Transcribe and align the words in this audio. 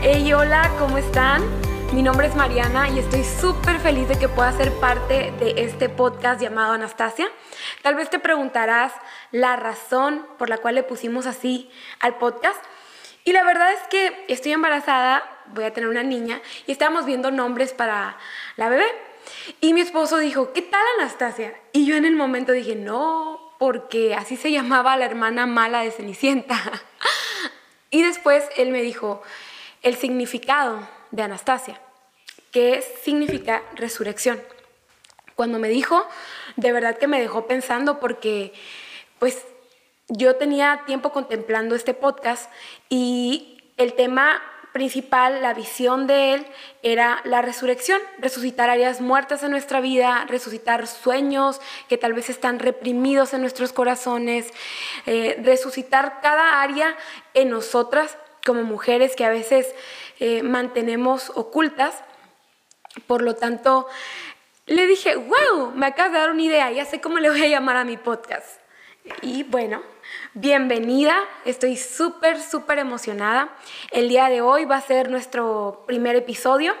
Hey, 0.00 0.32
hola, 0.32 0.70
¿cómo 0.78 0.96
están? 0.96 1.42
Mi 1.92 2.04
nombre 2.04 2.28
es 2.28 2.36
Mariana 2.36 2.88
y 2.88 3.00
estoy 3.00 3.24
súper 3.24 3.80
feliz 3.80 4.06
de 4.06 4.16
que 4.16 4.28
pueda 4.28 4.52
ser 4.52 4.70
parte 4.74 5.32
de 5.40 5.54
este 5.56 5.88
podcast 5.88 6.40
llamado 6.40 6.74
Anastasia. 6.74 7.28
Tal 7.82 7.96
vez 7.96 8.08
te 8.08 8.20
preguntarás 8.20 8.92
la 9.32 9.56
razón 9.56 10.24
por 10.38 10.50
la 10.50 10.58
cual 10.58 10.76
le 10.76 10.84
pusimos 10.84 11.26
así 11.26 11.68
al 11.98 12.16
podcast. 12.16 12.62
Y 13.24 13.32
la 13.32 13.42
verdad 13.42 13.72
es 13.72 13.80
que 13.90 14.24
estoy 14.28 14.52
embarazada, 14.52 15.24
voy 15.46 15.64
a 15.64 15.72
tener 15.72 15.90
una 15.90 16.04
niña 16.04 16.40
y 16.68 16.72
estábamos 16.72 17.04
viendo 17.04 17.32
nombres 17.32 17.72
para 17.72 18.16
la 18.54 18.68
bebé. 18.68 18.86
Y 19.60 19.72
mi 19.72 19.80
esposo 19.80 20.18
dijo, 20.18 20.52
¿qué 20.52 20.62
tal 20.62 20.80
Anastasia? 21.00 21.54
Y 21.72 21.86
yo 21.86 21.96
en 21.96 22.04
el 22.04 22.14
momento 22.14 22.52
dije, 22.52 22.76
no, 22.76 23.52
porque 23.58 24.14
así 24.14 24.36
se 24.36 24.52
llamaba 24.52 24.96
la 24.96 25.06
hermana 25.06 25.46
mala 25.46 25.82
de 25.82 25.90
Cenicienta. 25.90 26.56
y 27.90 28.04
después 28.04 28.44
él 28.56 28.70
me 28.70 28.80
dijo, 28.80 29.22
el 29.82 29.96
significado 29.96 30.80
de 31.10 31.22
Anastasia, 31.22 31.80
que 32.50 32.82
significa 33.02 33.62
resurrección. 33.74 34.40
Cuando 35.34 35.58
me 35.58 35.68
dijo, 35.68 36.06
de 36.56 36.72
verdad 36.72 36.98
que 36.98 37.06
me 37.06 37.20
dejó 37.20 37.46
pensando 37.46 38.00
porque 38.00 38.52
pues 39.18 39.44
yo 40.08 40.36
tenía 40.36 40.82
tiempo 40.86 41.12
contemplando 41.12 41.74
este 41.74 41.94
podcast 41.94 42.50
y 42.88 43.62
el 43.76 43.92
tema 43.94 44.42
principal, 44.72 45.42
la 45.42 45.54
visión 45.54 46.06
de 46.06 46.34
él 46.34 46.46
era 46.82 47.20
la 47.24 47.42
resurrección, 47.42 48.00
resucitar 48.18 48.70
áreas 48.70 49.00
muertas 49.00 49.42
en 49.42 49.50
nuestra 49.50 49.80
vida, 49.80 50.24
resucitar 50.28 50.86
sueños 50.86 51.60
que 51.88 51.98
tal 51.98 52.12
vez 52.12 52.30
están 52.30 52.58
reprimidos 52.58 53.34
en 53.34 53.40
nuestros 53.40 53.72
corazones, 53.72 54.46
eh, 55.06 55.36
resucitar 55.42 56.20
cada 56.22 56.62
área 56.62 56.96
en 57.34 57.50
nosotras 57.50 58.16
como 58.44 58.62
mujeres 58.62 59.16
que 59.16 59.24
a 59.24 59.30
veces 59.30 59.74
eh, 60.20 60.42
mantenemos 60.42 61.30
ocultas. 61.34 62.02
Por 63.06 63.22
lo 63.22 63.34
tanto, 63.34 63.86
le 64.66 64.86
dije, 64.86 65.16
wow, 65.16 65.72
me 65.74 65.86
acabas 65.86 66.12
de 66.12 66.18
dar 66.18 66.30
una 66.30 66.42
idea, 66.42 66.70
ya 66.70 66.84
sé 66.84 67.00
cómo 67.00 67.18
le 67.18 67.30
voy 67.30 67.42
a 67.42 67.48
llamar 67.48 67.76
a 67.76 67.84
mi 67.84 67.96
podcast. 67.96 68.60
Y 69.22 69.42
bueno, 69.44 69.82
bienvenida, 70.34 71.24
estoy 71.44 71.76
súper, 71.76 72.40
súper 72.40 72.78
emocionada. 72.78 73.56
El 73.90 74.08
día 74.08 74.28
de 74.28 74.42
hoy 74.42 74.64
va 74.64 74.76
a 74.76 74.80
ser 74.80 75.10
nuestro 75.10 75.84
primer 75.86 76.16
episodio 76.16 76.74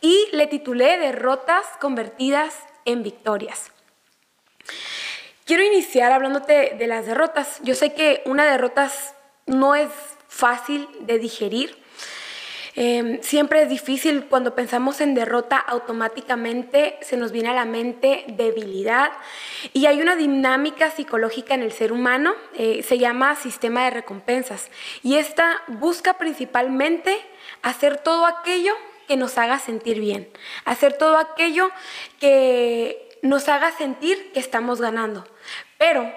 y 0.00 0.28
le 0.32 0.46
titulé 0.46 0.98
Derrotas 0.98 1.66
convertidas 1.80 2.58
en 2.84 3.02
victorias. 3.02 3.72
Quiero 5.44 5.62
iniciar 5.62 6.12
hablándote 6.12 6.74
de 6.76 6.86
las 6.86 7.06
derrotas. 7.06 7.60
Yo 7.62 7.74
sé 7.74 7.92
que 7.94 8.22
una 8.24 8.44
derrota 8.44 8.90
no 9.46 9.74
es 9.74 9.90
fácil 10.36 10.88
de 11.00 11.18
digerir. 11.18 11.76
Em, 12.78 13.22
siempre 13.22 13.62
es 13.62 13.70
difícil 13.70 14.26
cuando 14.26 14.54
pensamos 14.54 15.00
en 15.00 15.14
derrota, 15.14 15.56
automáticamente 15.56 16.98
se 17.00 17.16
nos 17.16 17.32
viene 17.32 17.48
a 17.48 17.54
la 17.54 17.64
mente 17.64 18.24
debilidad. 18.28 19.12
Y 19.72 19.86
hay 19.86 20.02
una 20.02 20.14
dinámica 20.14 20.90
psicológica 20.90 21.54
en 21.54 21.62
el 21.62 21.72
ser 21.72 21.90
humano, 21.90 22.34
eh, 22.54 22.82
se 22.82 22.98
llama 22.98 23.34
sistema 23.34 23.84
de 23.84 23.90
recompensas. 23.92 24.70
Y 25.02 25.16
esta 25.16 25.62
busca 25.68 26.18
principalmente 26.18 27.18
hacer 27.62 27.96
todo 27.96 28.26
aquello 28.26 28.74
que 29.08 29.16
nos 29.16 29.38
haga 29.38 29.58
sentir 29.58 29.98
bien, 29.98 30.28
hacer 30.66 30.98
todo 30.98 31.16
aquello 31.16 31.70
que 32.20 33.18
nos 33.22 33.48
haga 33.48 33.72
sentir 33.72 34.32
que 34.32 34.40
estamos 34.40 34.82
ganando. 34.82 35.26
Pero 35.78 36.12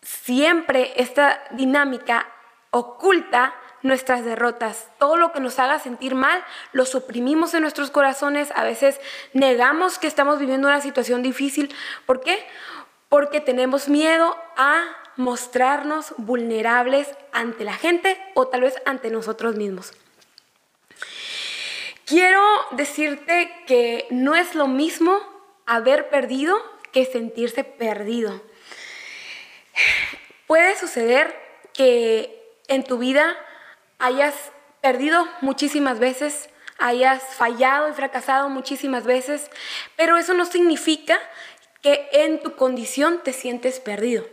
siempre 0.00 0.94
esta 0.96 1.42
dinámica 1.50 2.26
oculta 2.70 3.54
nuestras 3.82 4.24
derrotas. 4.24 4.88
Todo 4.98 5.16
lo 5.16 5.32
que 5.32 5.40
nos 5.40 5.58
haga 5.58 5.78
sentir 5.78 6.14
mal, 6.14 6.44
lo 6.72 6.84
suprimimos 6.84 7.54
en 7.54 7.62
nuestros 7.62 7.90
corazones. 7.90 8.52
A 8.54 8.64
veces 8.64 9.00
negamos 9.32 9.98
que 9.98 10.06
estamos 10.06 10.38
viviendo 10.38 10.68
una 10.68 10.80
situación 10.80 11.22
difícil. 11.22 11.74
¿Por 12.06 12.20
qué? 12.20 12.46
Porque 13.08 13.40
tenemos 13.40 13.88
miedo 13.88 14.36
a 14.56 14.84
mostrarnos 15.16 16.14
vulnerables 16.16 17.08
ante 17.32 17.64
la 17.64 17.74
gente 17.74 18.20
o 18.34 18.48
tal 18.48 18.62
vez 18.62 18.76
ante 18.86 19.10
nosotros 19.10 19.56
mismos. 19.56 19.92
Quiero 22.06 22.42
decirte 22.72 23.52
que 23.66 24.06
no 24.10 24.34
es 24.34 24.54
lo 24.54 24.66
mismo 24.66 25.20
haber 25.66 26.08
perdido 26.08 26.60
que 26.92 27.04
sentirse 27.04 27.62
perdido. 27.62 28.42
Puede 30.46 30.76
suceder 30.76 31.36
que 31.72 32.39
en 32.70 32.84
tu 32.84 32.96
vida 32.96 33.36
hayas 33.98 34.34
perdido 34.80 35.28
muchísimas 35.42 35.98
veces, 35.98 36.48
hayas 36.78 37.22
fallado 37.22 37.88
y 37.90 37.92
fracasado 37.92 38.48
muchísimas 38.48 39.04
veces, 39.04 39.50
pero 39.96 40.16
eso 40.16 40.32
no 40.32 40.46
significa 40.46 41.18
que 41.82 42.08
en 42.12 42.40
tu 42.40 42.56
condición 42.56 43.22
te 43.22 43.32
sientes 43.34 43.80
perdido. 43.80 44.26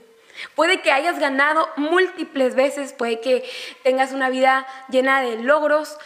Puede 0.56 0.81
que 0.81 0.92
hayas 0.92 1.20
ganado 1.20 1.68
múltiples 1.78 2.53
veces, 2.56 2.94
puede 2.94 3.20
que 3.20 3.44
tengas 3.84 4.12
una 4.12 4.30
vida 4.30 4.68
llena 4.90 5.22
de 5.22 5.38
logros, 5.38 5.98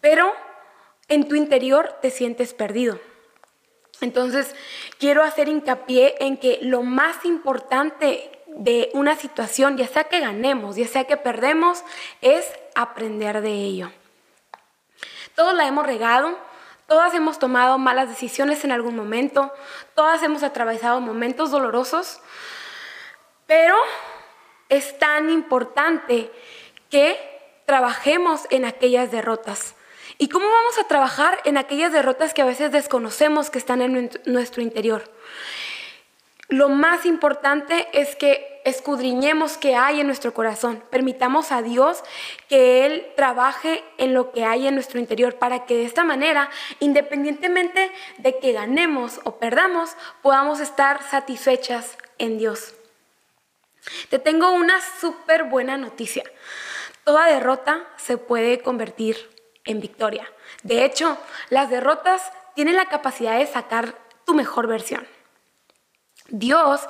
pero 0.00 0.32
en 1.08 1.26
tu 1.26 1.34
interior 1.34 1.96
te 2.02 2.10
sientes 2.10 2.52
perdido. 2.52 3.00
Entonces, 4.02 4.54
quiero 4.98 5.22
hacer 5.22 5.48
hincapié 5.48 6.16
en 6.20 6.36
que 6.36 6.58
lo 6.60 6.82
más 6.82 7.24
importante 7.24 8.41
de 8.56 8.90
una 8.94 9.16
situación, 9.16 9.76
ya 9.76 9.86
sea 9.86 10.04
que 10.04 10.20
ganemos, 10.20 10.76
ya 10.76 10.86
sea 10.86 11.04
que 11.04 11.16
perdemos, 11.16 11.82
es 12.20 12.46
aprender 12.74 13.40
de 13.40 13.52
ello. 13.52 13.92
Todos 15.34 15.54
la 15.54 15.66
hemos 15.66 15.86
regado, 15.86 16.38
todas 16.86 17.14
hemos 17.14 17.38
tomado 17.38 17.78
malas 17.78 18.08
decisiones 18.08 18.64
en 18.64 18.72
algún 18.72 18.96
momento, 18.96 19.52
todas 19.94 20.22
hemos 20.22 20.42
atravesado 20.42 21.00
momentos 21.00 21.50
dolorosos, 21.50 22.20
pero 23.46 23.76
es 24.68 24.98
tan 24.98 25.30
importante 25.30 26.30
que 26.90 27.18
trabajemos 27.64 28.46
en 28.50 28.64
aquellas 28.64 29.10
derrotas. 29.10 29.74
¿Y 30.18 30.28
cómo 30.28 30.46
vamos 30.50 30.78
a 30.78 30.84
trabajar 30.84 31.40
en 31.44 31.56
aquellas 31.56 31.92
derrotas 31.92 32.34
que 32.34 32.42
a 32.42 32.46
veces 32.46 32.70
desconocemos 32.70 33.50
que 33.50 33.58
están 33.58 33.80
en 33.80 34.10
nuestro 34.26 34.62
interior? 34.62 35.10
Lo 36.52 36.68
más 36.68 37.06
importante 37.06 37.88
es 37.98 38.14
que 38.14 38.60
escudriñemos 38.66 39.56
qué 39.56 39.74
hay 39.74 40.00
en 40.00 40.06
nuestro 40.06 40.34
corazón. 40.34 40.84
Permitamos 40.90 41.50
a 41.50 41.62
Dios 41.62 42.04
que 42.50 42.84
Él 42.84 43.06
trabaje 43.16 43.82
en 43.96 44.12
lo 44.12 44.32
que 44.32 44.44
hay 44.44 44.66
en 44.66 44.74
nuestro 44.74 45.00
interior 45.00 45.36
para 45.36 45.64
que 45.64 45.76
de 45.76 45.86
esta 45.86 46.04
manera, 46.04 46.50
independientemente 46.78 47.90
de 48.18 48.38
que 48.38 48.52
ganemos 48.52 49.18
o 49.24 49.38
perdamos, 49.38 49.96
podamos 50.20 50.60
estar 50.60 51.02
satisfechas 51.08 51.96
en 52.18 52.36
Dios. 52.36 52.74
Te 54.10 54.18
tengo 54.18 54.50
una 54.50 54.78
súper 55.00 55.44
buena 55.44 55.78
noticia. 55.78 56.22
Toda 57.04 57.28
derrota 57.28 57.88
se 57.96 58.18
puede 58.18 58.60
convertir 58.60 59.16
en 59.64 59.80
victoria. 59.80 60.30
De 60.64 60.84
hecho, 60.84 61.16
las 61.48 61.70
derrotas 61.70 62.30
tienen 62.54 62.76
la 62.76 62.90
capacidad 62.90 63.38
de 63.38 63.46
sacar 63.46 63.94
tu 64.26 64.34
mejor 64.34 64.66
versión. 64.66 65.06
Dios 66.28 66.80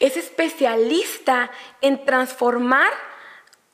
es 0.00 0.16
especialista 0.16 1.50
en 1.80 2.04
transformar 2.04 2.90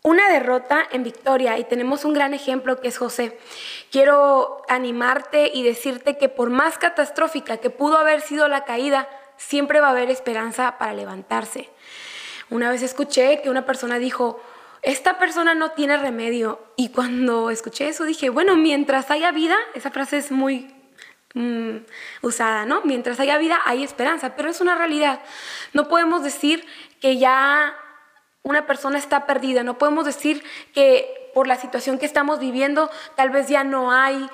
una 0.02 0.28
derrota 0.28 0.86
en 0.90 1.02
victoria 1.02 1.58
y 1.58 1.64
tenemos 1.64 2.04
un 2.04 2.14
gran 2.14 2.32
ejemplo 2.32 2.80
que 2.80 2.88
es 2.88 2.98
José. 2.98 3.38
Quiero 3.90 4.62
animarte 4.68 5.50
y 5.52 5.62
decirte 5.62 6.16
que 6.16 6.28
por 6.28 6.50
más 6.50 6.78
catastrófica 6.78 7.58
que 7.58 7.70
pudo 7.70 7.98
haber 7.98 8.20
sido 8.20 8.48
la 8.48 8.64
caída, 8.64 9.08
siempre 9.36 9.80
va 9.80 9.88
a 9.88 9.90
haber 9.90 10.10
esperanza 10.10 10.78
para 10.78 10.94
levantarse. 10.94 11.68
Una 12.50 12.70
vez 12.70 12.82
escuché 12.82 13.42
que 13.42 13.50
una 13.50 13.66
persona 13.66 13.98
dijo, 13.98 14.40
esta 14.82 15.18
persona 15.18 15.54
no 15.54 15.72
tiene 15.72 15.96
remedio. 15.96 16.60
Y 16.76 16.90
cuando 16.90 17.50
escuché 17.50 17.88
eso 17.88 18.04
dije, 18.04 18.30
bueno, 18.30 18.56
mientras 18.56 19.10
haya 19.10 19.30
vida, 19.32 19.56
esa 19.74 19.90
frase 19.90 20.18
es 20.18 20.30
muy 20.30 20.74
Mm, 21.38 21.86
usada, 22.20 22.66
¿no? 22.66 22.80
Mientras 22.82 23.20
haya 23.20 23.38
vida 23.38 23.60
hay 23.64 23.84
esperanza, 23.84 24.34
pero 24.34 24.50
es 24.50 24.60
una 24.60 24.74
realidad. 24.74 25.20
No 25.72 25.86
podemos 25.86 26.24
decir 26.24 26.66
que 27.00 27.16
ya 27.16 27.76
una 28.42 28.66
persona 28.66 28.98
está 28.98 29.24
perdida, 29.24 29.62
no 29.62 29.78
podemos 29.78 30.04
decir 30.04 30.42
que 30.74 31.30
por 31.34 31.46
la 31.46 31.54
situación 31.54 32.00
que 32.00 32.06
estamos 32.06 32.40
viviendo 32.40 32.90
tal 33.14 33.30
vez 33.30 33.46
ya 33.46 33.62
no 33.62 33.92
hay 33.92 34.28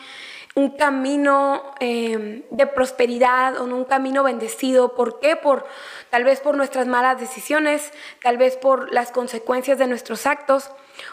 un 0.54 0.70
camino 0.78 1.74
em, 1.78 2.42
de 2.50 2.66
prosperidad 2.66 3.58
o 3.58 3.64
un 3.64 3.84
camino 3.84 4.22
bendecido. 4.22 4.94
¿Por 4.94 5.20
qué? 5.20 5.36
Por, 5.36 5.66
tal 6.08 6.24
vez 6.24 6.40
por 6.40 6.56
nuestras 6.56 6.86
malas 6.86 7.20
decisiones, 7.20 7.92
tal 8.22 8.38
vez 8.38 8.56
por 8.56 8.94
las 8.94 9.10
consecuencias 9.10 9.76
de 9.76 9.88
nuestros 9.88 10.24
actos 10.24 10.70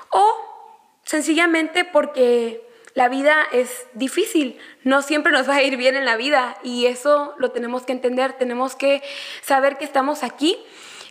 o 0.10 0.96
sencillamente 1.04 1.84
porque 1.84 2.71
la 2.94 3.10
vida 3.10 3.36
es 3.52 3.88
difícil, 3.94 4.60
no 4.84 5.02
siempre 5.02 5.32
nos 5.32 5.50
va 5.50 5.56
a 5.56 5.64
ir 5.64 5.78
bien 5.78 5.96
en 5.96 6.06
la 6.06 6.18
vida 6.18 6.58
y 6.64 6.88
eso 6.88 7.34
lo 7.38 7.52
tenemos 7.52 7.84
que 7.84 7.94
entender, 7.94 8.34
tenemos 8.34 8.76
que 8.76 9.02
saber 9.42 9.78
que 9.78 9.86
estamos 9.86 10.24
aquí 10.24 10.58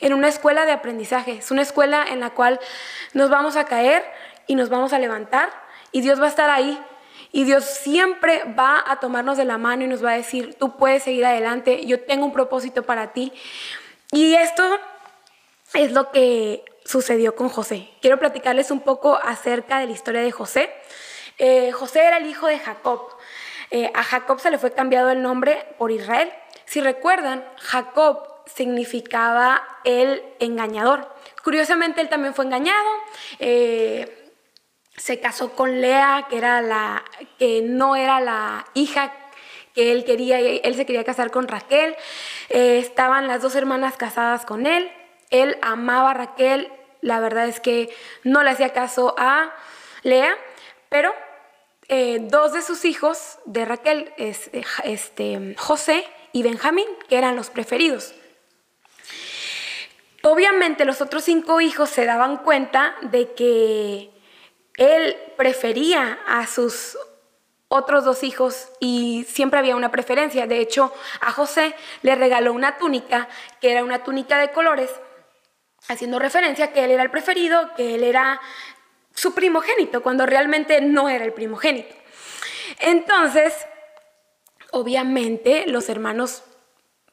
en 0.00 0.14
una 0.14 0.28
escuela 0.28 0.66
de 0.66 0.72
aprendizaje, 0.72 1.38
es 1.38 1.50
una 1.50 1.62
escuela 1.62 2.04
en 2.08 2.20
la 2.20 2.30
cual 2.30 2.60
nos 3.14 3.30
vamos 3.30 3.56
a 3.56 3.64
caer 3.64 4.04
y 4.46 4.54
nos 4.54 4.68
vamos 4.68 4.92
a 4.92 4.98
levantar 4.98 5.50
y 5.92 6.00
Dios 6.00 6.20
va 6.20 6.26
a 6.26 6.28
estar 6.28 6.50
ahí. 6.50 6.78
Y 7.32 7.44
Dios 7.44 7.64
siempre 7.64 8.42
va 8.58 8.82
a 8.84 8.98
tomarnos 8.98 9.36
de 9.36 9.44
la 9.44 9.56
mano 9.56 9.84
y 9.84 9.86
nos 9.86 10.04
va 10.04 10.10
a 10.10 10.16
decir, 10.16 10.56
tú 10.58 10.76
puedes 10.76 11.04
seguir 11.04 11.24
adelante, 11.24 11.86
yo 11.86 12.00
tengo 12.00 12.26
un 12.26 12.32
propósito 12.32 12.82
para 12.82 13.12
ti. 13.12 13.32
Y 14.10 14.34
esto 14.34 14.64
es 15.74 15.92
lo 15.92 16.10
que 16.10 16.64
sucedió 16.84 17.36
con 17.36 17.48
José. 17.48 17.88
Quiero 18.00 18.18
platicarles 18.18 18.72
un 18.72 18.80
poco 18.80 19.16
acerca 19.22 19.78
de 19.78 19.86
la 19.86 19.92
historia 19.92 20.22
de 20.22 20.32
José. 20.32 20.70
Eh, 21.42 21.72
José 21.72 22.04
era 22.04 22.18
el 22.18 22.26
hijo 22.26 22.46
de 22.48 22.58
Jacob. 22.58 23.00
Eh, 23.70 23.90
a 23.94 24.02
Jacob 24.04 24.38
se 24.40 24.50
le 24.50 24.58
fue 24.58 24.72
cambiado 24.72 25.08
el 25.08 25.22
nombre 25.22 25.66
por 25.78 25.90
Israel. 25.90 26.30
Si 26.66 26.82
recuerdan, 26.82 27.42
Jacob 27.56 28.28
significaba 28.44 29.62
el 29.84 30.22
engañador. 30.38 31.08
Curiosamente, 31.42 32.02
él 32.02 32.10
también 32.10 32.34
fue 32.34 32.44
engañado. 32.44 32.88
Eh, 33.38 34.32
se 34.98 35.18
casó 35.18 35.52
con 35.52 35.80
Lea, 35.80 36.26
que, 36.28 36.36
era 36.36 36.60
la, 36.60 37.02
que 37.38 37.62
no 37.62 37.96
era 37.96 38.20
la 38.20 38.66
hija 38.74 39.10
que 39.74 39.92
él 39.92 40.04
quería, 40.04 40.40
él 40.40 40.74
se 40.74 40.84
quería 40.84 41.04
casar 41.04 41.30
con 41.30 41.48
Raquel. 41.48 41.96
estaban 42.50 43.28
las 43.28 43.40
dos 43.40 43.54
hermanas 43.54 43.96
casadas 43.96 44.44
con 44.44 44.66
él. 44.66 44.92
Él 45.30 45.56
amaba 45.62 46.10
a 46.10 46.14
Raquel, 46.14 46.70
la 47.00 47.18
verdad 47.18 47.48
es 47.48 47.60
que 47.60 47.88
no 48.24 48.42
le 48.42 48.50
hacía 48.50 48.74
caso 48.74 49.14
a 49.16 49.54
Lea, 50.02 50.36
pero 50.90 51.14
eh, 51.92 52.20
dos 52.20 52.52
de 52.52 52.62
sus 52.62 52.84
hijos 52.84 53.40
de 53.46 53.64
Raquel, 53.64 54.14
es, 54.16 54.48
eh, 54.52 54.62
este, 54.84 55.56
José 55.58 56.06
y 56.32 56.44
Benjamín, 56.44 56.86
que 57.08 57.18
eran 57.18 57.34
los 57.34 57.50
preferidos. 57.50 58.14
Obviamente 60.22 60.84
los 60.84 61.00
otros 61.00 61.24
cinco 61.24 61.60
hijos 61.60 61.90
se 61.90 62.04
daban 62.04 62.36
cuenta 62.38 62.94
de 63.02 63.32
que 63.32 64.08
él 64.76 65.16
prefería 65.36 66.20
a 66.28 66.46
sus 66.46 66.96
otros 67.66 68.04
dos 68.04 68.22
hijos 68.22 68.68
y 68.78 69.26
siempre 69.28 69.58
había 69.58 69.74
una 69.74 69.90
preferencia. 69.90 70.46
De 70.46 70.60
hecho, 70.60 70.94
a 71.20 71.32
José 71.32 71.74
le 72.02 72.14
regaló 72.14 72.52
una 72.52 72.78
túnica, 72.78 73.28
que 73.60 73.72
era 73.72 73.82
una 73.82 74.04
túnica 74.04 74.38
de 74.38 74.52
colores, 74.52 74.90
haciendo 75.88 76.20
referencia 76.20 76.66
a 76.66 76.72
que 76.72 76.84
él 76.84 76.92
era 76.92 77.02
el 77.02 77.10
preferido, 77.10 77.74
que 77.74 77.96
él 77.96 78.04
era 78.04 78.40
su 79.20 79.34
primogénito, 79.34 80.02
cuando 80.02 80.24
realmente 80.24 80.80
no 80.80 81.10
era 81.10 81.26
el 81.26 81.34
primogénito. 81.34 81.94
Entonces, 82.78 83.52
obviamente 84.70 85.64
los 85.66 85.90
hermanos 85.90 86.42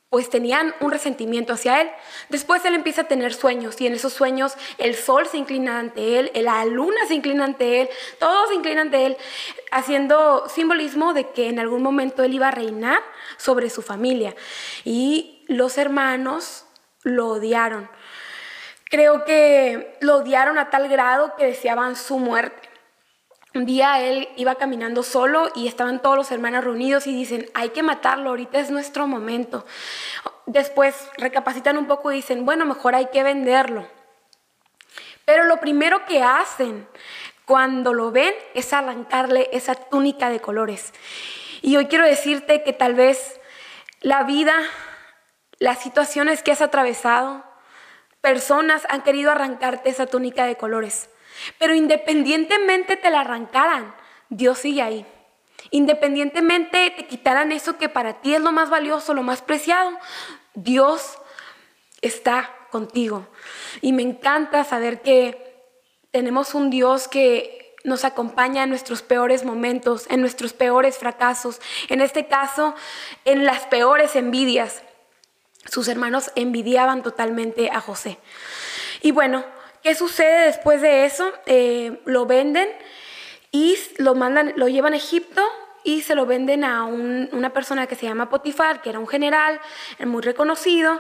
pues 0.10 0.30
tenían 0.30 0.74
un 0.80 0.92
resentimiento 0.92 1.52
hacia 1.52 1.82
él. 1.82 1.90
Después 2.30 2.64
él 2.64 2.76
empieza 2.76 3.02
a 3.02 3.08
tener 3.10 3.34
sueños 3.34 3.82
y 3.82 3.88
en 3.88 3.94
esos 3.94 4.14
sueños 4.14 4.54
el 4.78 4.96
sol 4.96 5.28
se 5.28 5.38
inclina 5.38 5.80
ante 5.80 6.18
él, 6.18 6.32
la 6.34 6.64
luna 6.64 7.06
se 7.10 7.16
inclina 7.16 7.44
ante 7.44 7.82
él, 7.82 7.90
todo 8.20 8.48
se 8.48 8.56
inclina 8.56 8.84
ante 8.84 9.06
él, 9.06 9.18
haciendo 9.72 10.48
simbolismo 10.48 11.14
de 11.14 11.32
que 11.32 11.50
en 11.50 11.60
algún 11.60 11.84
momento 11.84 12.24
él 12.24 12.34
iba 12.34 12.48
a 12.48 12.52
reinar 12.52 13.02
sobre 13.36 13.70
su 13.70 13.82
familia. 13.82 14.34
Y 14.86 15.44
los 15.50 15.78
hermanos 15.78 16.64
lo 17.04 17.28
odiaron. 17.28 17.90
Creo 18.90 19.26
que 19.26 19.98
lo 20.02 20.18
odiaron 20.18 20.58
a 20.58 20.70
tal 20.70 20.88
grado 20.88 21.36
que 21.36 21.46
deseaban 21.46 21.96
su 21.96 22.20
muerte. 22.20 22.70
Un 23.54 23.66
día 23.66 24.00
él 24.02 24.30
iba 24.36 24.56
caminando 24.56 25.04
solo 25.04 25.50
y 25.56 25.68
estaban 25.68 26.02
todos 26.02 26.16
los 26.16 26.32
hermanos 26.32 26.64
reunidos 26.64 27.08
y 27.08 27.14
dicen, 27.14 27.50
hay 27.54 27.70
que 27.70 27.84
matarlo, 27.84 28.30
ahorita 28.30 28.60
es 28.60 28.70
nuestro 28.70 29.08
momento. 29.08 29.66
Después 30.46 31.10
recapacitan 31.18 31.78
un 31.78 31.88
poco 31.88 32.12
y 32.12 32.18
dicen, 32.18 32.46
bueno, 32.46 32.66
mejor 32.66 32.96
hay 32.96 33.08
que 33.08 33.24
venderlo. 33.24 33.88
Pero 35.26 35.46
lo 35.46 35.58
primero 35.58 36.06
que 36.06 36.22
hacen 36.24 36.88
cuando 37.46 37.94
lo 37.94 38.12
ven 38.12 38.34
es 38.54 38.72
arrancarle 38.74 39.50
esa 39.52 39.76
túnica 39.76 40.30
de 40.30 40.40
colores. 40.40 40.94
Y 41.62 41.78
hoy 41.78 41.88
quiero 41.88 42.06
decirte 42.06 42.64
que 42.64 42.74
tal 42.74 42.94
vez 42.94 43.40
la 44.02 44.24
vida, 44.24 44.54
las 45.58 45.80
situaciones 45.80 46.44
que 46.44 46.52
has 46.52 46.62
atravesado, 46.62 47.44
personas 48.22 48.84
han 48.90 49.04
querido 49.04 49.32
arrancarte 49.32 49.90
esa 49.90 50.08
túnica 50.08 50.46
de 50.46 50.56
colores. 50.56 51.10
Pero 51.58 51.76
independientemente 51.76 52.96
te 52.98 53.10
la 53.10 53.22
arrancaran, 53.22 53.96
Dios 54.30 54.60
sigue 54.60 54.82
ahí. 54.82 55.06
Independientemente 55.72 56.92
te 56.92 57.08
quitaran 57.08 57.52
eso 57.52 57.78
que 57.78 57.90
para 57.90 58.22
ti 58.22 58.34
es 58.36 58.42
lo 58.42 58.52
más 58.52 58.70
valioso, 58.70 59.14
lo 59.14 59.24
más 59.24 59.42
preciado, 59.42 59.92
Dios 60.54 61.18
está 62.02 62.54
contigo. 62.72 63.28
Y 63.82 63.94
me 63.94 64.04
encanta 64.04 64.64
saber 64.64 65.02
que 65.02 65.66
tenemos 66.12 66.54
un 66.54 66.70
Dios 66.70 67.08
que 67.08 67.76
nos 67.84 68.06
acompaña 68.06 68.64
en 68.64 68.70
nuestros 68.70 69.02
peores 69.02 69.46
momentos, 69.46 70.08
en 70.10 70.22
nuestros 70.22 70.54
peores 70.54 70.98
fracasos, 70.98 71.62
en 71.90 72.02
este 72.02 72.28
caso, 72.28 72.76
en 73.24 73.46
las 73.46 73.66
peores 73.68 74.16
envidias 74.16 74.84
sus 75.68 75.88
hermanos 75.88 76.32
envidiaban 76.36 77.04
totalmente 77.04 77.70
a 77.72 77.80
José. 77.82 78.18
Y 79.02 79.12
bueno, 79.12 79.46
¿qué 79.84 79.96
sucede 79.96 80.46
después 80.46 80.82
de 80.82 81.06
eso? 81.06 81.32
Eh, 81.46 82.02
lo 82.06 82.26
venden 82.26 82.70
y 83.52 83.78
lo 83.98 84.16
mandan, 84.16 84.54
lo 84.56 84.68
llevan 84.68 84.94
a 84.94 84.98
Egipto 84.98 85.44
y 85.84 86.02
se 86.02 86.16
lo 86.16 86.26
venden 86.26 86.64
a 86.64 86.84
una 86.84 87.54
persona 87.54 87.88
que 87.88 87.96
se 87.96 88.06
llama 88.06 88.30
Potifar, 88.30 88.82
que 88.82 88.90
era 88.90 89.00
un 89.00 89.08
general 89.08 89.62
muy 90.06 90.22
reconocido, 90.22 91.00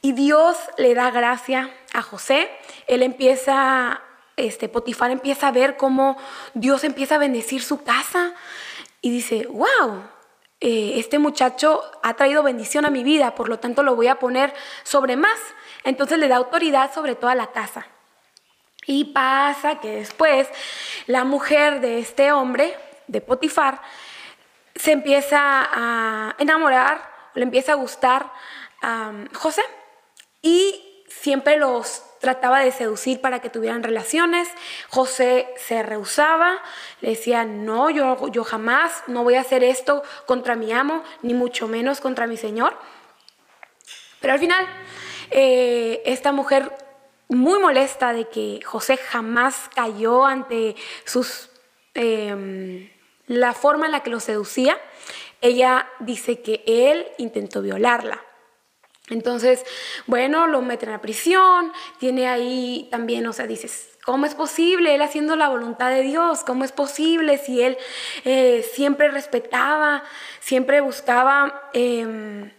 y 0.00 0.12
Dios 0.12 0.56
le 0.78 0.94
da 0.94 1.10
gracia 1.10 1.70
a 1.92 2.00
José. 2.00 2.48
Él 2.86 3.02
empieza, 3.02 4.00
este 4.36 4.70
Potifar 4.70 5.10
empieza 5.10 5.48
a 5.48 5.52
ver 5.52 5.76
cómo 5.76 6.16
Dios 6.54 6.82
empieza 6.84 7.16
a 7.16 7.18
bendecir 7.18 7.62
su 7.62 7.84
casa 7.84 8.34
y 9.02 9.10
dice, 9.10 9.46
wow, 9.48 10.02
eh, 10.64 11.00
este 11.00 11.18
muchacho 11.18 11.82
ha 12.04 12.14
traído 12.14 12.44
bendición 12.44 12.86
a 12.86 12.90
mi 12.90 13.02
vida, 13.02 13.34
por 13.34 13.48
lo 13.48 13.58
tanto 13.58 13.82
lo 13.82 13.96
voy 13.96 14.06
a 14.06 14.20
poner 14.20 14.54
sobre 14.84 15.16
más. 15.16 15.38
Entonces 15.82 16.18
le 16.18 16.28
da 16.28 16.36
autoridad 16.36 16.94
sobre 16.94 17.16
toda 17.16 17.34
la 17.34 17.48
casa. 17.48 17.88
Y 18.86 19.06
pasa 19.06 19.80
que 19.80 19.96
después 19.96 20.48
la 21.06 21.24
mujer 21.24 21.80
de 21.80 21.98
este 21.98 22.30
hombre, 22.30 22.76
de 23.08 23.20
Potifar, 23.20 23.82
se 24.76 24.92
empieza 24.92 25.40
a 25.40 26.36
enamorar, 26.38 27.10
le 27.34 27.42
empieza 27.42 27.72
a 27.72 27.74
gustar 27.74 28.30
a 28.82 29.12
José. 29.34 29.62
Y 30.42 31.04
siempre 31.08 31.56
los 31.56 32.04
trataba 32.22 32.60
de 32.60 32.70
seducir 32.70 33.20
para 33.20 33.40
que 33.40 33.50
tuvieran 33.50 33.82
relaciones. 33.82 34.48
José 34.88 35.48
se 35.56 35.82
rehusaba, 35.82 36.62
le 37.00 37.10
decía, 37.10 37.44
no, 37.44 37.90
yo, 37.90 38.28
yo 38.28 38.44
jamás 38.44 39.02
no 39.08 39.24
voy 39.24 39.34
a 39.34 39.40
hacer 39.40 39.64
esto 39.64 40.02
contra 40.24 40.54
mi 40.54 40.72
amo, 40.72 41.02
ni 41.20 41.34
mucho 41.34 41.66
menos 41.68 42.00
contra 42.00 42.28
mi 42.28 42.36
señor. 42.36 42.78
Pero 44.20 44.34
al 44.34 44.38
final, 44.38 44.64
eh, 45.30 46.00
esta 46.06 46.30
mujer 46.30 46.70
muy 47.28 47.58
molesta 47.58 48.12
de 48.12 48.28
que 48.28 48.60
José 48.64 48.96
jamás 48.96 49.68
cayó 49.74 50.24
ante 50.24 50.76
sus, 51.04 51.50
em, 51.94 52.88
la 53.26 53.52
forma 53.52 53.86
en 53.86 53.92
la 53.92 54.04
que 54.04 54.10
lo 54.10 54.20
seducía, 54.20 54.78
ella 55.40 55.88
dice 55.98 56.40
que 56.40 56.62
él 56.66 57.08
intentó 57.18 57.62
violarla. 57.62 58.24
Entonces, 59.08 59.64
bueno, 60.06 60.46
lo 60.46 60.62
meten 60.62 60.90
a 60.90 61.00
prisión, 61.00 61.72
tiene 61.98 62.28
ahí 62.28 62.88
también, 62.90 63.26
o 63.26 63.32
sea, 63.32 63.46
dices, 63.46 63.88
¿cómo 64.04 64.26
es 64.26 64.34
posible 64.34 64.94
él 64.94 65.02
haciendo 65.02 65.34
la 65.34 65.48
voluntad 65.48 65.90
de 65.90 66.02
Dios? 66.02 66.44
¿Cómo 66.44 66.64
es 66.64 66.72
posible 66.72 67.38
si 67.38 67.62
él 67.62 67.76
eh, 68.24 68.64
siempre 68.74 69.08
respetaba, 69.08 70.04
siempre 70.40 70.80
buscaba 70.80 71.68
em, 71.72 72.52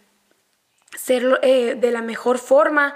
ser 0.97 1.39
eh, 1.43 1.75
de 1.79 1.91
la 1.91 2.01
mejor 2.01 2.37
forma? 2.39 2.93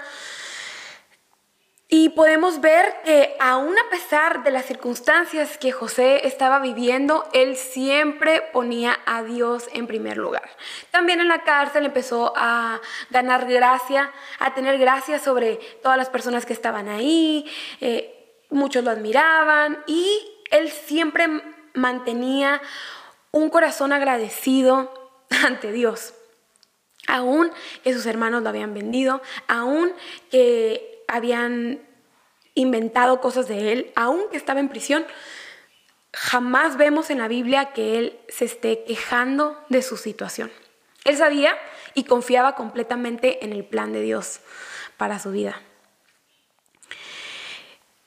Y 1.90 2.10
podemos 2.10 2.60
ver 2.60 2.96
que 3.02 3.34
aún 3.40 3.74
a 3.78 3.88
pesar 3.88 4.42
de 4.42 4.50
las 4.50 4.66
circunstancias 4.66 5.56
que 5.56 5.72
José 5.72 6.26
estaba 6.26 6.58
viviendo, 6.58 7.26
él 7.32 7.56
siempre 7.56 8.42
ponía 8.52 8.98
a 9.06 9.22
Dios 9.22 9.70
en 9.72 9.86
primer 9.86 10.18
lugar. 10.18 10.50
También 10.90 11.20
en 11.20 11.28
la 11.28 11.44
cárcel 11.44 11.86
empezó 11.86 12.34
a 12.36 12.82
ganar 13.08 13.46
gracia, 13.48 14.12
a 14.38 14.52
tener 14.52 14.76
gracia 14.76 15.18
sobre 15.18 15.56
todas 15.82 15.96
las 15.96 16.10
personas 16.10 16.44
que 16.44 16.52
estaban 16.52 16.90
ahí, 16.90 17.50
eh, 17.80 18.44
muchos 18.50 18.84
lo 18.84 18.90
admiraban 18.90 19.82
y 19.86 20.30
él 20.50 20.70
siempre 20.70 21.26
mantenía 21.72 22.60
un 23.30 23.48
corazón 23.48 23.94
agradecido 23.94 24.92
ante 25.46 25.72
Dios. 25.72 26.12
Aún 27.06 27.50
que 27.82 27.94
sus 27.94 28.04
hermanos 28.04 28.42
lo 28.42 28.50
habían 28.50 28.74
vendido, 28.74 29.22
aún 29.46 29.94
que 30.30 30.97
habían 31.08 31.82
inventado 32.54 33.20
cosas 33.20 33.48
de 33.48 33.72
él, 33.72 33.92
aunque 33.96 34.36
estaba 34.36 34.60
en 34.60 34.68
prisión. 34.68 35.04
Jamás 36.12 36.76
vemos 36.76 37.10
en 37.10 37.18
la 37.18 37.28
Biblia 37.28 37.72
que 37.72 37.98
él 37.98 38.18
se 38.28 38.44
esté 38.44 38.84
quejando 38.84 39.62
de 39.68 39.82
su 39.82 39.96
situación. 39.96 40.50
Él 41.04 41.16
sabía 41.16 41.56
y 41.94 42.04
confiaba 42.04 42.54
completamente 42.54 43.44
en 43.44 43.52
el 43.52 43.64
plan 43.64 43.92
de 43.92 44.02
Dios 44.02 44.40
para 44.96 45.18
su 45.18 45.30
vida. 45.30 45.60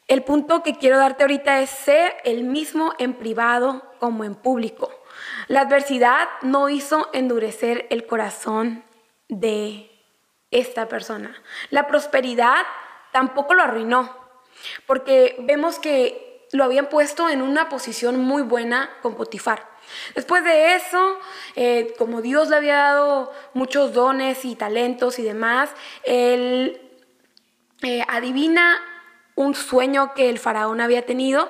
El 0.07 0.23
punto 0.23 0.61
que 0.61 0.75
quiero 0.75 0.97
darte 0.97 1.23
ahorita 1.23 1.61
es 1.61 1.69
ser 1.69 2.17
el 2.25 2.43
mismo 2.43 2.93
en 2.99 3.13
privado 3.13 3.81
como 3.99 4.25
en 4.25 4.35
público. 4.35 4.91
La 5.47 5.61
adversidad 5.61 6.27
no 6.41 6.67
hizo 6.67 7.09
endurecer 7.13 7.87
el 7.89 8.05
corazón 8.05 8.83
de 9.29 9.89
esta 10.51 10.89
persona. 10.89 11.41
La 11.69 11.87
prosperidad 11.87 12.65
tampoco 13.11 13.53
lo 13.53 13.63
arruinó, 13.63 14.15
porque 14.85 15.35
vemos 15.39 15.79
que 15.79 16.47
lo 16.51 16.63
habían 16.63 16.89
puesto 16.89 17.29
en 17.29 17.41
una 17.41 17.69
posición 17.69 18.19
muy 18.19 18.41
buena 18.41 18.89
con 19.01 19.15
Potifar. 19.15 19.69
Después 20.15 20.43
de 20.43 20.75
eso, 20.75 21.17
eh, 21.55 21.93
como 21.97 22.21
Dios 22.21 22.49
le 22.49 22.55
había 22.55 22.77
dado 22.77 23.31
muchos 23.53 23.93
dones 23.93 24.45
y 24.45 24.55
talentos 24.55 25.19
y 25.19 25.23
demás, 25.23 25.69
él 26.03 26.81
eh, 27.81 28.03
adivina 28.07 28.79
un 29.35 29.55
sueño 29.55 30.13
que 30.13 30.29
el 30.29 30.39
faraón 30.39 30.81
había 30.81 31.05
tenido. 31.05 31.49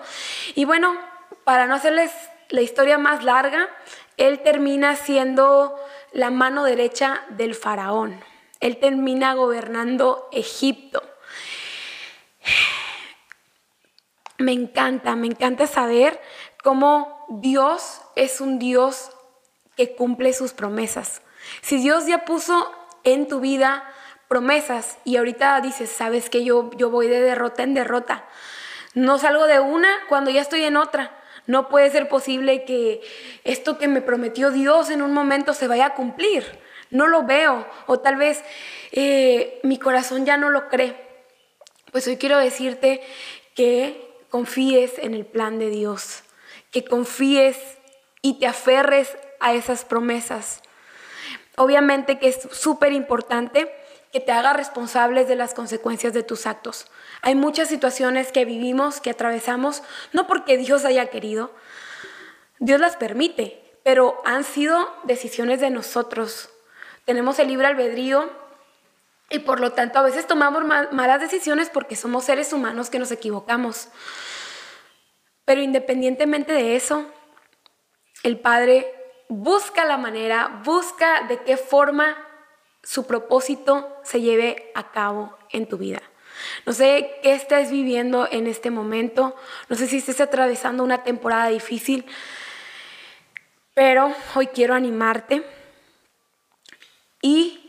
Y 0.56 0.66
bueno, 0.66 0.98
para 1.44 1.68
no 1.68 1.76
hacerles 1.76 2.12
la 2.50 2.62
historia 2.62 2.98
más 2.98 3.24
larga, 3.24 3.70
él 4.18 4.42
termina 4.42 4.96
siendo 4.96 5.76
la 6.12 6.30
mano 6.30 6.64
derecha 6.64 7.22
del 7.30 7.56
faraón. 7.56 8.20
Él 8.60 8.78
termina 8.78 9.34
gobernando 9.34 10.28
Egipto. 10.32 11.02
Me 14.42 14.54
encanta, 14.54 15.16
me 15.16 15.28
encanta 15.28 15.68
saber 15.68 16.20
cómo 16.64 17.26
Dios 17.30 18.02
es 18.16 18.42
un 18.42 18.58
Dios 18.58 19.12
que 19.78 19.96
cumple 19.96 20.34
sus 20.34 20.54
promesas. 20.54 21.22
Si 21.62 21.78
Dios 21.78 22.08
ya 22.08 22.26
puso 22.26 22.72
en 23.04 23.28
tu 23.28 23.40
vida 23.40 23.84
promesas 24.28 24.98
y 25.04 25.18
ahorita 25.18 25.62
dices, 25.62 25.90
sabes 25.92 26.30
que 26.30 26.44
yo, 26.44 26.72
yo 26.78 26.90
voy 26.90 27.08
de 27.08 27.22
derrota 27.22 27.64
en 27.64 27.76
derrota. 27.76 28.26
No 28.94 29.20
salgo 29.20 29.46
de 29.46 29.60
una 29.60 29.90
cuando 30.10 30.32
ya 30.32 30.42
estoy 30.42 30.64
en 30.64 30.76
otra. 30.76 31.16
No 31.46 31.70
puede 31.70 31.90
ser 31.92 32.10
posible 32.10 32.66
que 32.66 33.02
esto 33.44 33.78
que 33.78 33.88
me 33.88 34.02
prometió 34.02 34.52
Dios 34.52 34.90
en 34.90 35.02
un 35.02 35.14
momento 35.14 35.54
se 35.54 35.68
vaya 35.68 35.88
a 35.88 35.94
cumplir. 35.94 36.46
No 36.90 37.08
lo 37.08 37.24
veo 37.24 37.68
o 37.88 38.00
tal 38.00 38.16
vez 38.16 38.44
eh, 38.92 39.60
mi 39.64 39.78
corazón 39.78 40.26
ya 40.26 40.38
no 40.38 40.50
lo 40.50 40.68
cree. 40.68 40.96
Pues 41.92 42.08
hoy 42.08 42.18
quiero 42.18 42.38
decirte 42.38 43.02
que 43.56 44.11
confíes 44.32 44.98
en 44.98 45.14
el 45.14 45.26
plan 45.26 45.60
de 45.60 45.70
Dios, 45.70 46.24
que 46.72 46.84
confíes 46.84 47.58
y 48.24 48.40
te 48.40 48.48
aferres 48.48 49.16
a 49.40 49.54
esas 49.54 49.86
promesas. 49.86 50.62
Obviamente 51.58 52.18
que 52.18 52.30
es 52.30 52.48
súper 52.52 52.94
importante 52.94 53.72
que 54.12 54.20
te 54.20 54.32
haga 54.32 54.54
responsables 54.54 55.28
de 55.28 55.36
las 55.36 55.54
consecuencias 55.54 56.14
de 56.14 56.24
tus 56.24 56.48
actos. 56.48 56.88
Hay 57.22 57.36
muchas 57.36 57.68
situaciones 57.68 58.32
que 58.32 58.46
vivimos, 58.46 59.00
que 59.00 59.12
atravesamos, 59.12 59.84
no 60.12 60.28
porque 60.28 60.58
Dios 60.58 60.86
haya 60.86 61.08
querido, 61.08 61.54
Dios 62.60 62.80
las 62.80 62.96
permite, 62.96 63.62
pero 63.84 64.22
han 64.26 64.44
sido 64.44 64.90
decisiones 65.04 65.60
de 65.60 65.70
nosotros. 65.70 66.50
Tenemos 67.06 67.40
el 67.40 67.50
libre 67.50 67.68
albedrío 67.68 68.41
y 69.32 69.40
por 69.40 69.60
lo 69.60 69.72
tanto 69.72 69.98
a 69.98 70.04
veces 70.04 70.28
tomamos 70.28 70.64
malas 70.64 71.22
decisiones 71.22 71.70
porque 71.70 71.96
somos 71.96 72.26
seres 72.26 72.52
humanos 72.52 72.90
que 72.90 73.00
nos 73.00 73.12
equivocamos. 73.12 73.88
Pero 75.46 75.62
independientemente 75.62 76.54
de 76.54 76.76
eso, 76.76 77.06
el 78.24 78.40
Padre 78.40 78.94
busca 79.30 79.86
la 79.86 79.98
manera, 79.98 80.62
busca 80.66 81.24
de 81.28 81.42
qué 81.44 81.56
forma 81.56 82.18
su 82.84 83.08
propósito 83.08 83.98
se 84.04 84.22
lleve 84.22 84.72
a 84.76 84.92
cabo 84.92 85.38
en 85.50 85.68
tu 85.68 85.78
vida. 85.78 86.02
No 86.66 86.74
sé 86.74 87.20
qué 87.24 87.34
estés 87.34 87.72
viviendo 87.72 88.28
en 88.32 88.48
este 88.48 88.70
momento, 88.70 89.36
no 89.70 89.76
sé 89.76 89.88
si 89.88 89.98
estés 89.98 90.20
atravesando 90.20 90.84
una 90.84 91.04
temporada 91.04 91.48
difícil, 91.48 92.06
pero 93.74 94.14
hoy 94.36 94.48
quiero 94.48 94.74
animarte 94.74 95.44
y 97.22 97.61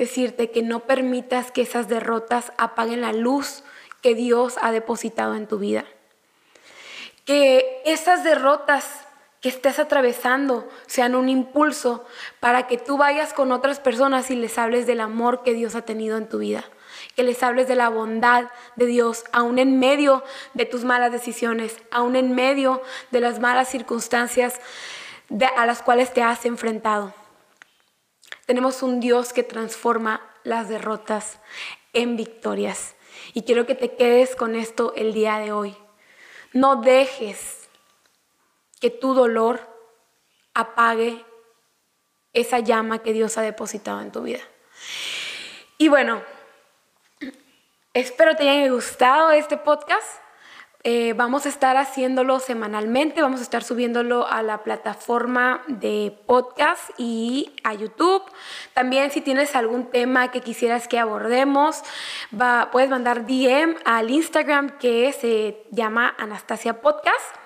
decirte 0.00 0.50
que 0.50 0.62
no 0.62 0.80
permitas 0.80 1.52
que 1.52 1.60
esas 1.60 1.86
derrotas 1.86 2.52
apaguen 2.56 3.02
la 3.02 3.12
luz 3.12 3.64
que 4.00 4.14
Dios 4.14 4.56
ha 4.62 4.72
depositado 4.72 5.34
en 5.34 5.46
tu 5.46 5.58
vida. 5.58 5.84
Que 7.26 7.82
esas 7.84 8.24
derrotas 8.24 9.06
que 9.42 9.50
estés 9.50 9.78
atravesando 9.78 10.66
sean 10.86 11.14
un 11.14 11.28
impulso 11.28 12.06
para 12.40 12.66
que 12.66 12.78
tú 12.78 12.96
vayas 12.96 13.34
con 13.34 13.52
otras 13.52 13.78
personas 13.78 14.30
y 14.30 14.36
les 14.36 14.56
hables 14.56 14.86
del 14.86 15.02
amor 15.02 15.42
que 15.42 15.52
Dios 15.52 15.74
ha 15.74 15.82
tenido 15.82 16.16
en 16.16 16.30
tu 16.30 16.38
vida, 16.38 16.64
que 17.14 17.22
les 17.22 17.42
hables 17.42 17.68
de 17.68 17.76
la 17.76 17.90
bondad 17.90 18.46
de 18.76 18.86
Dios, 18.86 19.24
aún 19.32 19.58
en 19.58 19.78
medio 19.78 20.24
de 20.54 20.64
tus 20.64 20.82
malas 20.82 21.12
decisiones, 21.12 21.76
aún 21.90 22.16
en 22.16 22.34
medio 22.34 22.80
de 23.10 23.20
las 23.20 23.38
malas 23.38 23.68
circunstancias 23.68 24.62
a 25.58 25.66
las 25.66 25.82
cuales 25.82 26.14
te 26.14 26.22
has 26.22 26.46
enfrentado. 26.46 27.19
Tenemos 28.50 28.82
un 28.82 28.98
Dios 28.98 29.32
que 29.32 29.44
transforma 29.44 30.28
las 30.42 30.68
derrotas 30.68 31.38
en 31.92 32.16
victorias. 32.16 32.96
Y 33.32 33.42
quiero 33.42 33.64
que 33.64 33.76
te 33.76 33.94
quedes 33.94 34.34
con 34.34 34.56
esto 34.56 34.92
el 34.96 35.12
día 35.12 35.38
de 35.38 35.52
hoy. 35.52 35.76
No 36.52 36.82
dejes 36.82 37.68
que 38.80 38.90
tu 38.90 39.14
dolor 39.14 39.60
apague 40.52 41.24
esa 42.32 42.58
llama 42.58 43.04
que 43.04 43.12
Dios 43.12 43.38
ha 43.38 43.42
depositado 43.42 44.00
en 44.00 44.10
tu 44.10 44.22
vida. 44.22 44.42
Y 45.78 45.86
bueno, 45.86 46.20
espero 47.94 48.34
te 48.34 48.48
haya 48.48 48.68
gustado 48.68 49.30
este 49.30 49.58
podcast. 49.58 50.20
Eh, 50.82 51.12
vamos 51.14 51.44
a 51.44 51.50
estar 51.50 51.76
haciéndolo 51.76 52.40
semanalmente, 52.40 53.20
vamos 53.20 53.40
a 53.40 53.42
estar 53.42 53.62
subiéndolo 53.62 54.26
a 54.26 54.42
la 54.42 54.62
plataforma 54.62 55.62
de 55.68 56.16
podcast 56.24 56.88
y 56.96 57.52
a 57.64 57.74
YouTube. 57.74 58.22
También 58.72 59.10
si 59.10 59.20
tienes 59.20 59.54
algún 59.54 59.90
tema 59.90 60.30
que 60.30 60.40
quisieras 60.40 60.88
que 60.88 60.98
abordemos, 60.98 61.82
va, 62.32 62.70
puedes 62.72 62.88
mandar 62.88 63.26
DM 63.26 63.76
al 63.84 64.10
Instagram 64.10 64.78
que 64.78 65.12
se 65.12 65.66
llama 65.70 66.14
Anastasia 66.16 66.80
Podcast. 66.80 67.36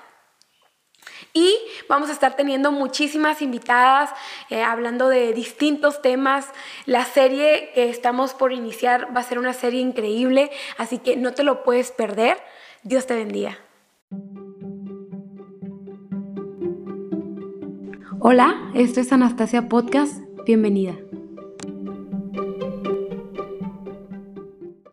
Y 1.32 1.56
vamos 1.88 2.10
a 2.10 2.12
estar 2.12 2.36
teniendo 2.36 2.70
muchísimas 2.70 3.42
invitadas 3.42 4.10
eh, 4.48 4.62
hablando 4.62 5.08
de 5.08 5.32
distintos 5.32 6.00
temas. 6.02 6.46
La 6.86 7.04
serie 7.04 7.72
que 7.74 7.90
estamos 7.90 8.32
por 8.32 8.52
iniciar 8.52 9.08
va 9.14 9.22
a 9.22 9.24
ser 9.24 9.40
una 9.40 9.54
serie 9.54 9.80
increíble, 9.80 10.52
así 10.76 10.98
que 10.98 11.16
no 11.16 11.34
te 11.34 11.42
lo 11.42 11.64
puedes 11.64 11.90
perder. 11.90 12.40
Dios 12.84 13.06
te 13.06 13.14
bendiga. 13.14 13.56
Hola, 18.20 18.70
esto 18.74 19.00
es 19.00 19.10
Anastasia 19.10 19.70
Podcast. 19.70 20.18
Bienvenida. 20.44 20.94